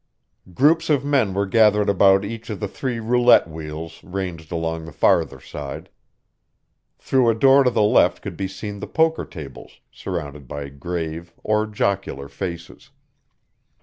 [0.55, 4.91] Groups of men were gathered about each of the three roulette wheels ranged along the
[4.91, 5.89] farther side.
[6.97, 11.35] Through a door to the left could be seen the poker tables, surrounded by grave
[11.43, 12.89] or jocular faces.